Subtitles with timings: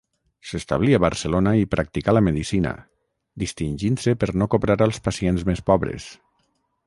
[0.51, 2.71] S'establí a Barcelona i practicà la medicina,
[3.45, 6.09] distingint-se per no cobrar als pacients més pobres.